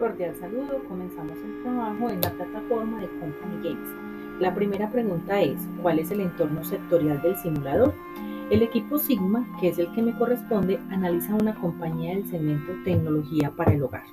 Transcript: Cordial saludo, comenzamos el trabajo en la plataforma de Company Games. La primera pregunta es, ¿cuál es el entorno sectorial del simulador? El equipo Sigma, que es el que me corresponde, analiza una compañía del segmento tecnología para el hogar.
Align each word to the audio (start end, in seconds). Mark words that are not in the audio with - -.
Cordial 0.00 0.34
saludo, 0.34 0.82
comenzamos 0.88 1.36
el 1.44 1.62
trabajo 1.62 2.08
en 2.08 2.22
la 2.22 2.30
plataforma 2.30 3.02
de 3.02 3.08
Company 3.20 3.62
Games. 3.62 4.40
La 4.40 4.54
primera 4.54 4.90
pregunta 4.90 5.42
es, 5.42 5.58
¿cuál 5.82 5.98
es 5.98 6.10
el 6.10 6.22
entorno 6.22 6.64
sectorial 6.64 7.20
del 7.20 7.36
simulador? 7.36 7.92
El 8.50 8.62
equipo 8.62 8.98
Sigma, 8.98 9.46
que 9.60 9.68
es 9.68 9.78
el 9.78 9.92
que 9.92 10.00
me 10.00 10.16
corresponde, 10.16 10.78
analiza 10.88 11.34
una 11.34 11.54
compañía 11.54 12.14
del 12.14 12.26
segmento 12.30 12.72
tecnología 12.82 13.50
para 13.50 13.74
el 13.74 13.82
hogar. 13.82 14.04